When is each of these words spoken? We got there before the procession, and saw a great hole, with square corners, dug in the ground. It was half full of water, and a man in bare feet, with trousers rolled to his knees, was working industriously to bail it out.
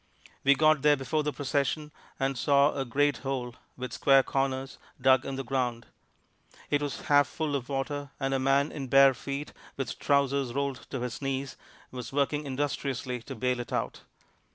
We 0.43 0.55
got 0.55 0.81
there 0.81 0.97
before 0.97 1.21
the 1.21 1.31
procession, 1.31 1.91
and 2.19 2.35
saw 2.35 2.73
a 2.73 2.85
great 2.85 3.17
hole, 3.17 3.53
with 3.77 3.93
square 3.93 4.23
corners, 4.23 4.79
dug 4.99 5.27
in 5.27 5.35
the 5.35 5.43
ground. 5.43 5.85
It 6.71 6.81
was 6.81 7.01
half 7.01 7.27
full 7.27 7.55
of 7.55 7.69
water, 7.69 8.09
and 8.19 8.33
a 8.33 8.39
man 8.39 8.71
in 8.71 8.87
bare 8.87 9.13
feet, 9.13 9.53
with 9.77 9.99
trousers 9.99 10.55
rolled 10.55 10.87
to 10.89 11.01
his 11.01 11.21
knees, 11.21 11.55
was 11.91 12.11
working 12.11 12.47
industriously 12.47 13.21
to 13.21 13.35
bail 13.35 13.59
it 13.59 13.71
out. 13.71 14.01